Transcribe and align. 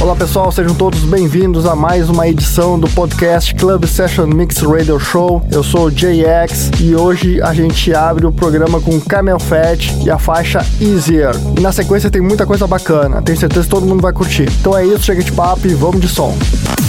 Olá 0.00 0.14
pessoal, 0.14 0.52
sejam 0.52 0.74
todos 0.74 1.00
bem-vindos 1.04 1.64
a 1.64 1.74
mais 1.74 2.10
uma 2.10 2.28
edição 2.28 2.78
do 2.78 2.88
podcast 2.90 3.54
Club 3.54 3.86
Session 3.86 4.26
Mix 4.26 4.58
Radio 4.58 5.00
Show. 5.00 5.42
Eu 5.50 5.62
sou 5.62 5.86
o 5.86 5.90
JX 5.90 6.70
e 6.80 6.94
hoje 6.94 7.40
a 7.40 7.54
gente 7.54 7.94
abre 7.94 8.26
o 8.26 8.32
programa 8.32 8.80
com 8.80 9.00
Camel 9.00 9.40
Fat 9.40 9.90
e 10.04 10.10
a 10.10 10.18
faixa 10.18 10.64
Easier. 10.80 11.34
E 11.56 11.60
na 11.60 11.72
sequência 11.72 12.10
tem 12.10 12.20
muita 12.20 12.46
coisa 12.46 12.66
bacana, 12.66 13.22
tenho 13.22 13.38
certeza 13.38 13.64
que 13.64 13.70
todo 13.70 13.86
mundo 13.86 14.02
vai 14.02 14.12
curtir. 14.12 14.48
Então 14.60 14.76
é 14.76 14.84
isso, 14.84 15.02
chega 15.04 15.22
de 15.22 15.32
papo 15.32 15.66
e 15.66 15.74
vamos 15.74 16.00
de 16.00 16.08
som. 16.08 16.36
Música 16.36 16.85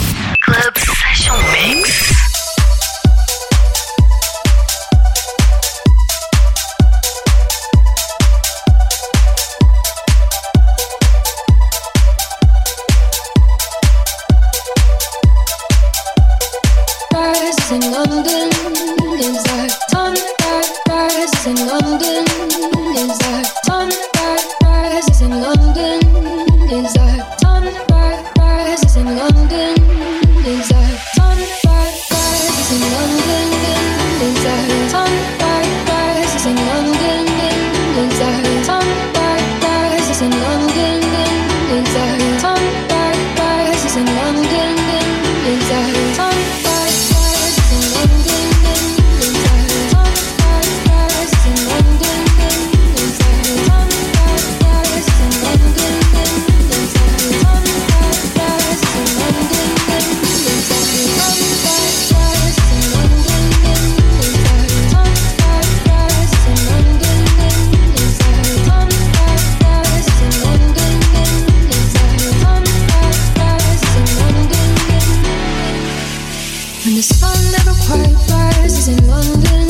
heart 77.87 78.29
rises 78.29 78.87
in 78.89 79.07
London. 79.07 79.66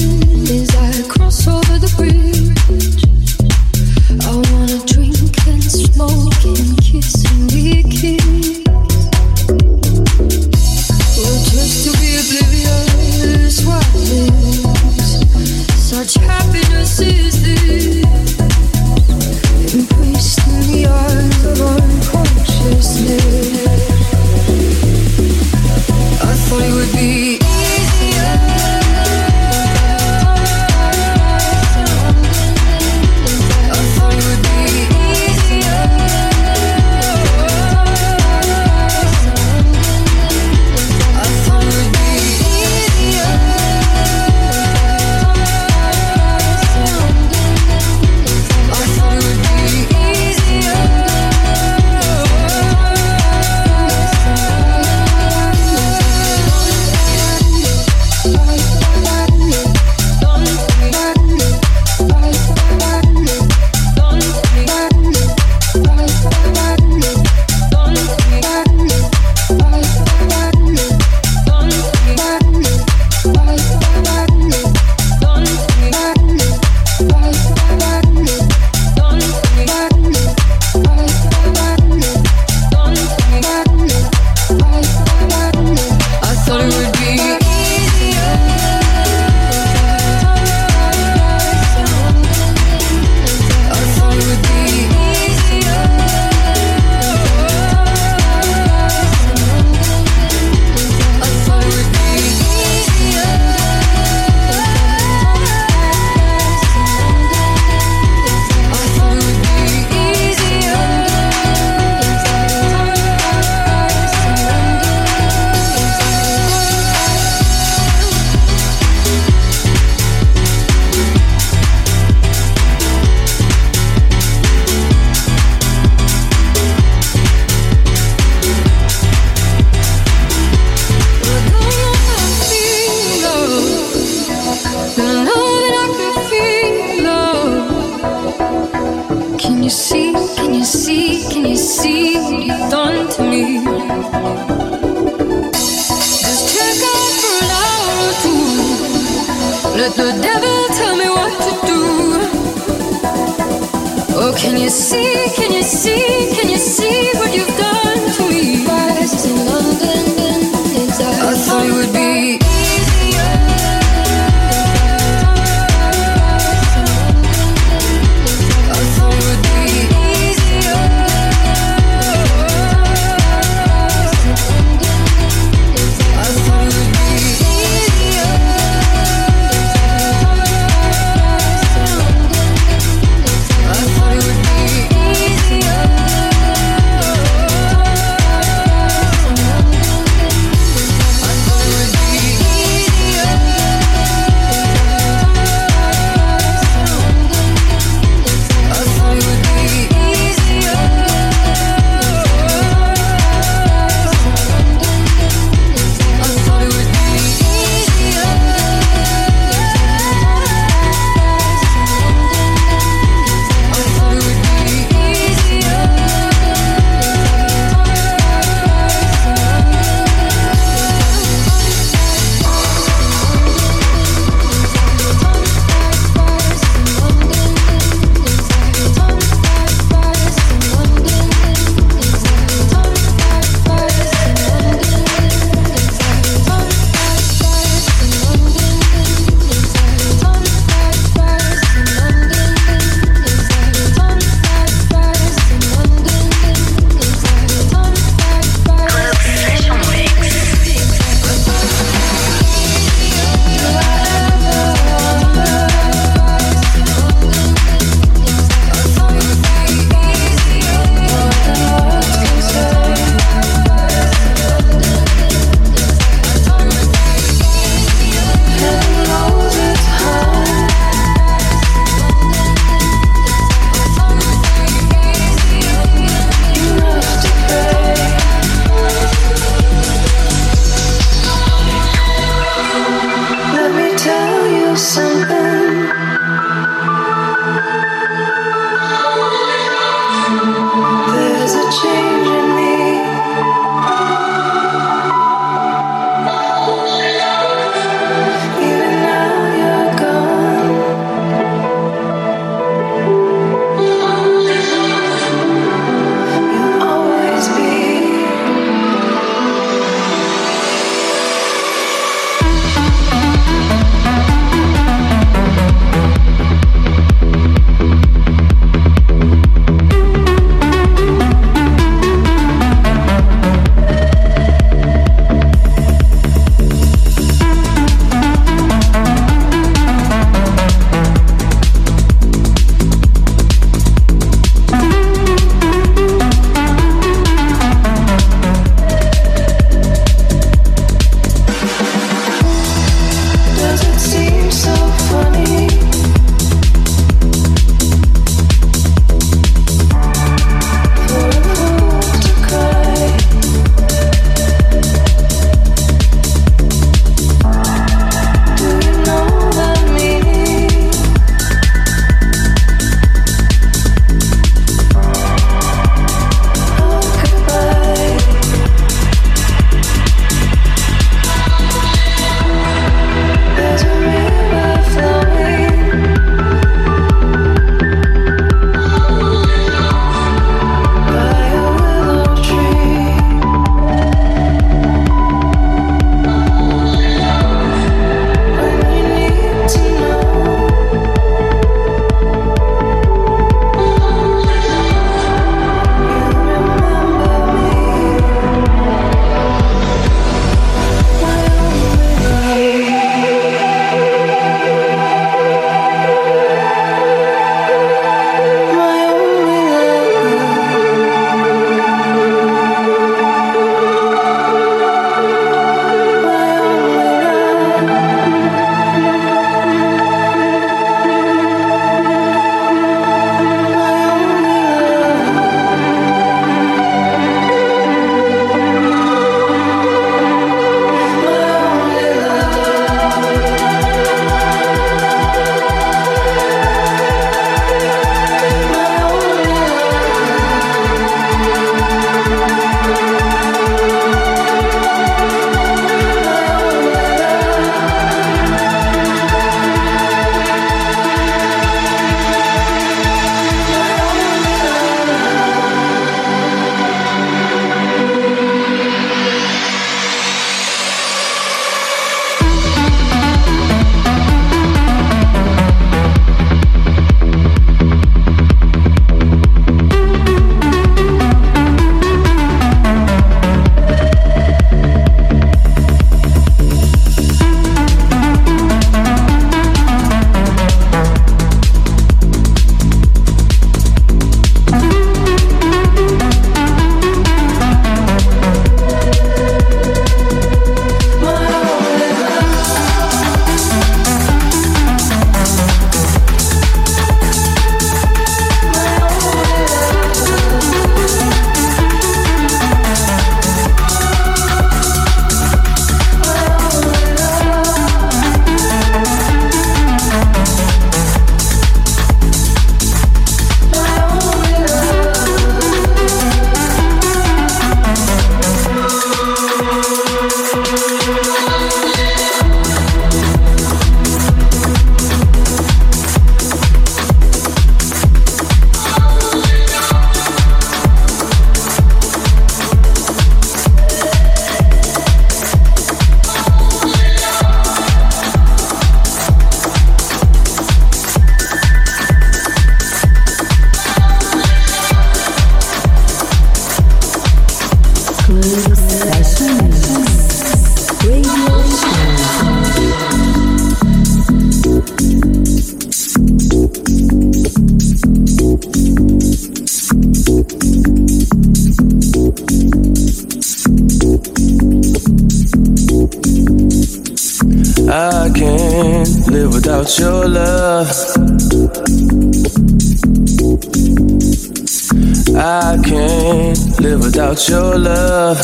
Without 577.28 577.50
your 577.50 577.78
love. 577.78 578.40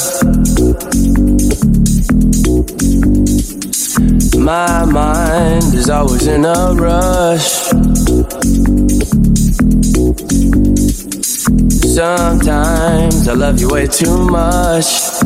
My 4.37 4.83
mind 4.83 5.73
is 5.73 5.89
always 5.89 6.27
in 6.27 6.43
a 6.43 6.73
rush. 6.73 7.69
Sometimes 11.95 13.27
I 13.27 13.33
love 13.33 13.59
you 13.61 13.69
way 13.69 13.87
too 13.87 14.17
much. 14.25 15.23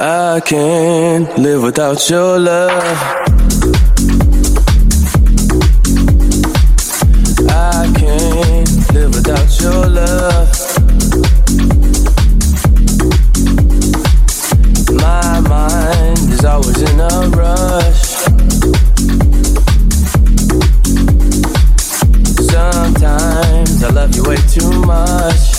I 0.00 0.40
can't 0.44 1.38
live 1.38 1.62
without 1.62 2.10
your 2.10 2.38
love. 2.40 3.37
Without 9.28 9.60
your 9.60 9.86
love. 9.88 10.48
My 14.94 15.40
mind 15.40 16.32
is 16.32 16.44
always 16.44 16.80
in 16.80 17.00
a 17.00 17.28
rush. 17.36 18.08
Sometimes 22.50 23.84
I 23.84 23.90
love 23.90 24.16
you 24.16 24.22
way 24.24 24.36
too 24.48 24.80
much. 24.86 25.57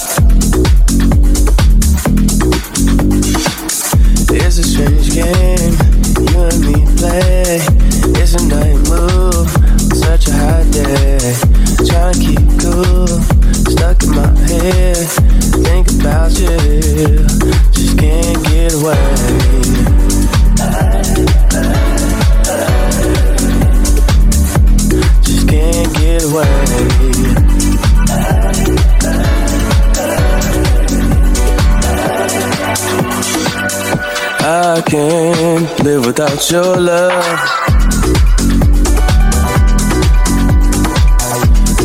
I 34.41 34.81
can't 34.85 35.83
live 35.83 36.05
without 36.05 36.51
your 36.51 36.75
love. 36.77 37.39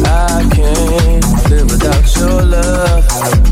I 0.07 0.49
can't 0.52 1.50
live 1.50 1.71
without 1.71 2.16
your 2.16 2.43
love. 2.43 3.43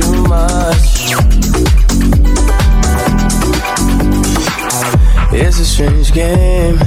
Too 0.00 0.22
much. 0.24 1.12
It's 5.32 5.58
a 5.58 5.64
strange 5.64 6.12
game 6.12 6.78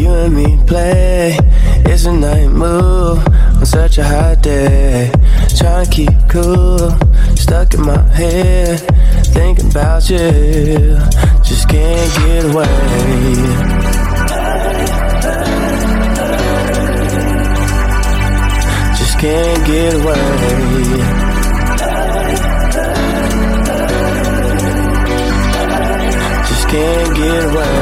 you 0.00 0.10
and 0.12 0.34
me 0.34 0.58
play. 0.66 1.38
It's 1.84 2.04
a 2.06 2.12
night 2.12 2.48
move 2.48 3.18
on 3.58 3.66
such 3.66 3.98
a 3.98 4.04
hot 4.04 4.42
day. 4.42 5.10
Trying 5.56 5.84
to 5.86 5.90
keep 5.90 6.16
cool, 6.28 6.90
stuck 7.36 7.74
in 7.74 7.82
my 7.82 8.02
head. 8.14 8.80
Thinking 9.34 9.70
about 9.70 10.08
you, 10.08 10.98
just 11.42 11.68
can't 11.68 12.12
get 12.20 12.44
away. 12.52 13.34
Just 18.98 19.18
can't 19.18 19.66
get 19.66 19.94
away. 19.94 21.29
Can't 26.70 27.16
get 27.16 27.44
away. 27.46 27.80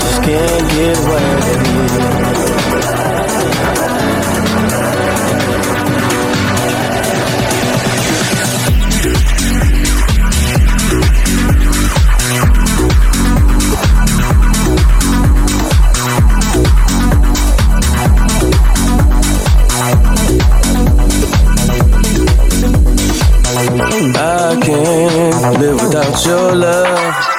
Just 0.00 0.22
can't 0.24 0.70
get 0.70 0.98
away. 0.98 1.34
Without 25.94 26.26
your 26.26 26.56
love. 26.56 27.33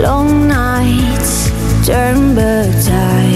Long 0.00 0.48
nights 0.48 1.50
turn 1.86 2.34
but 2.34 2.72
time. 2.86 3.29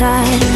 tired 0.00 0.49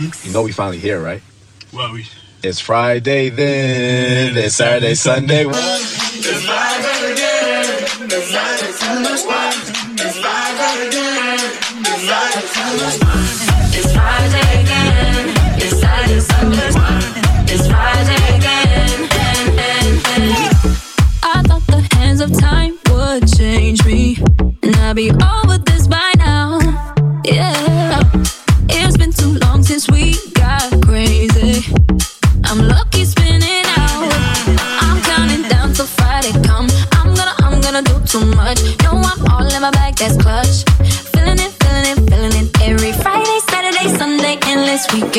You 0.00 0.32
know 0.32 0.42
we 0.42 0.52
finally 0.52 0.78
here, 0.78 0.98
right? 0.98 1.20
Well, 1.74 1.92
we. 1.92 2.06
It's 2.42 2.58
Friday 2.58 3.28
then. 3.28 4.34
It's 4.34 4.54
Saturday, 4.56 4.94
Sunday. 4.94 5.44
It's 5.44 6.46
live 6.48 7.12
again. 7.12 7.66
It's 8.08 8.32
live 8.32 8.62
again. 8.62 9.02
It's 9.02 9.24
Friday 13.92 14.62
again. 14.62 15.34
It's 15.58 15.78
Saturday, 15.80 16.20
Sunday. 16.20 16.70
It's 17.52 17.66
Friday 17.68 18.36
again. 18.38 19.08
I 21.22 21.42
thought 21.42 21.66
the 21.66 21.86
hands 21.94 22.20
of 22.22 22.32
time 22.38 22.78
would 22.90 23.28
change 23.36 23.84
me, 23.84 24.16
and 24.62 24.76
I'd 24.76 24.96
be 24.96 25.10
all. 25.22 25.39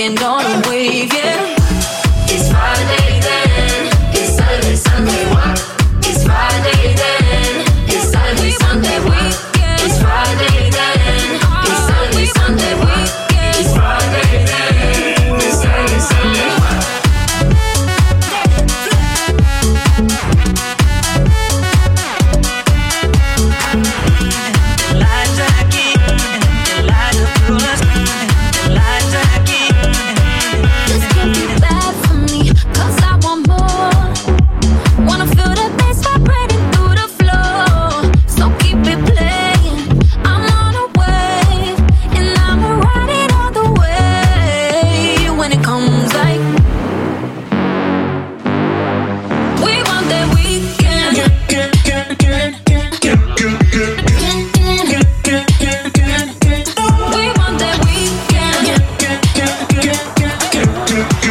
And 0.01 0.19
on 0.23 0.43
a 0.43 0.67
wave, 0.67 1.13
yeah. 1.13 1.50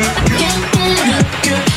you, 0.00 0.06
you, 0.38 1.20
you, 1.44 1.64
you. 1.64 1.69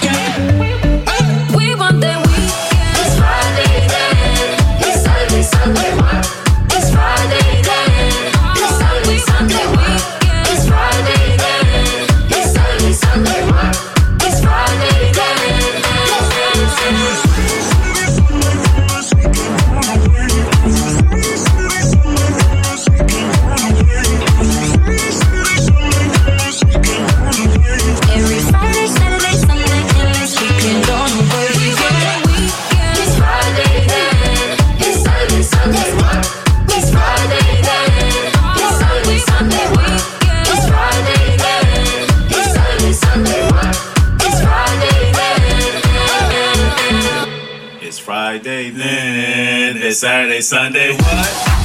Sunday. 50.44 50.92
What? 50.92 51.63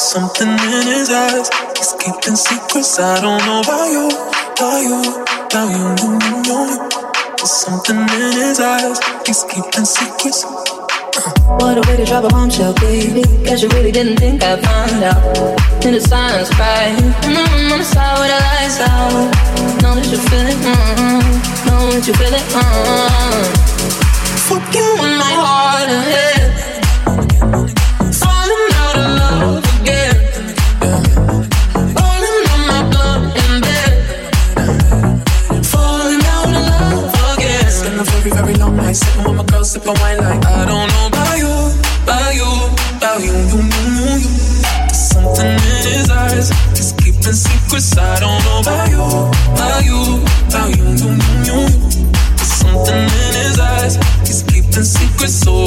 There's 0.00 0.12
something 0.12 0.48
in 0.48 0.86
his 0.96 1.10
eyes. 1.10 1.50
He's 1.76 1.92
keeping 2.00 2.34
secrets. 2.34 2.98
I 2.98 3.20
don't 3.20 3.36
know 3.44 3.60
why 3.68 3.84
you, 3.92 4.08
why 4.56 4.80
you, 4.80 5.00
why 5.52 5.68
you, 5.76 5.92
you 6.00 6.40
know 6.48 6.64
you. 6.72 6.88
There's 7.36 7.50
something 7.50 8.00
in 8.00 8.32
his 8.32 8.60
eyes. 8.60 8.98
He's 9.26 9.44
keeping 9.44 9.84
secrets. 9.84 10.46
What 11.60 11.76
a 11.76 11.82
way 11.84 11.98
to 11.98 12.06
drop 12.06 12.24
a 12.24 12.28
bombshell, 12.28 12.72
baby. 12.80 13.24
Guess 13.44 13.60
you 13.60 13.68
really 13.76 13.92
didn't 13.92 14.16
think 14.16 14.42
I'd 14.42 14.64
find 14.64 15.04
out. 15.04 15.84
In 15.84 15.92
the 15.92 16.00
silence, 16.00 16.48
cry. 16.48 16.96
And 17.28 17.36
I'm 17.36 17.72
on 17.72 17.78
the 17.80 17.84
side 17.84 18.16
with 18.20 18.32
the 18.32 18.40
lights 18.40 18.80
out. 18.80 19.12
Know 19.84 19.94
that 20.00 20.08
you 20.08 20.16
feel 20.16 20.48
it, 20.48 20.56
mm 20.64 21.20
Know 21.68 21.92
that 21.92 22.08
you 22.08 22.14
feel 22.14 22.32
it, 22.32 22.46
mm 22.56 23.44
Fuck 24.48 24.74
you 24.74 24.96
in 25.04 25.18
my 25.20 25.34
heart 25.44 25.90
and 25.90 26.04
head. 26.08 26.69
Night 38.90 38.96
sitting 38.96 39.24
with 39.24 39.36
my 39.36 39.44
girl 39.44 39.64
sipping 39.64 39.94
wine 40.00 40.18
like 40.18 40.44
I 40.46 40.64
don't 40.66 40.88
know 40.90 41.06
about 41.06 41.38
you, 41.38 41.52
about 42.02 42.34
you, 42.34 42.50
about 42.96 43.20
you, 43.22 43.34
you, 43.50 43.60
you, 43.70 44.18
you. 44.18 44.30
There's 44.90 45.04
something 45.14 45.46
in 45.46 45.84
his 45.94 46.10
eyes. 46.10 46.50
He's 46.76 46.92
keeping 46.98 47.32
secrets. 47.32 47.96
I 47.96 48.18
don't 48.20 48.42
know 48.44 48.60
about 48.60 48.90
you, 48.90 49.02
about 49.54 49.84
you, 49.88 50.00
about 50.48 50.70
you, 50.76 50.86
you, 51.00 51.10
you, 51.46 51.48
you. 51.48 51.60
There's 52.36 52.54
something 52.62 53.02
in 53.24 53.34
his 53.42 53.60
eyes. 53.60 53.94
He's 54.26 54.42
keeping 54.42 54.84
secrets. 54.84 55.46
Oh. 55.46 55.59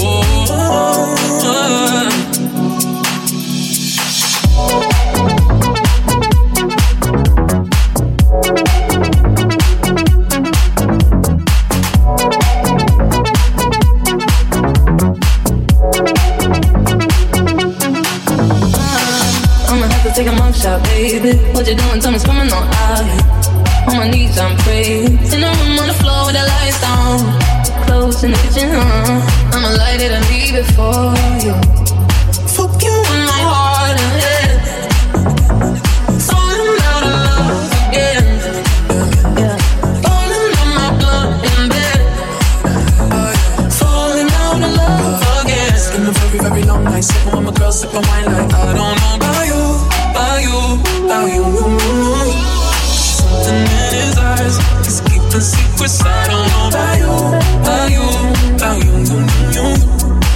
Cause 55.84 56.02
I 56.06 56.28
don't 56.30 56.48
know 56.48 56.68
about 56.70 56.98
you, 56.98 57.12
about 57.60 57.92
you, 57.92 58.08
about 58.56 58.78
you, 58.86 58.92
you, 59.04 59.20
you. 59.52 59.68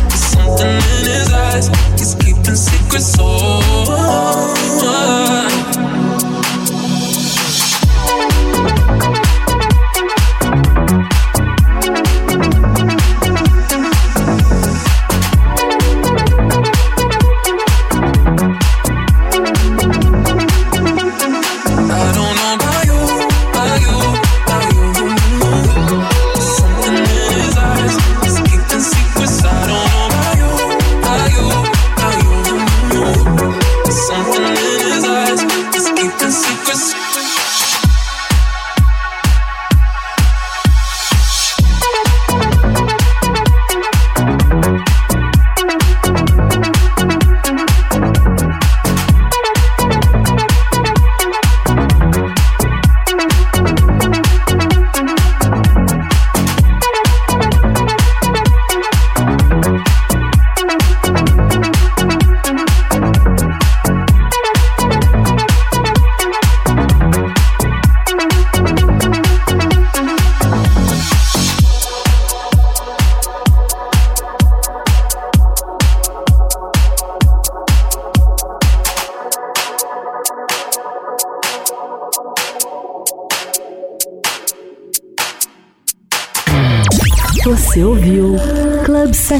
There's 0.09 0.25
something 0.35 0.75
in 0.75 1.05
his 1.07 1.31
eyes, 1.31 1.67
he's 1.97 2.15
keeping 2.15 2.53
secrets. 2.53 3.13
So 3.13 3.26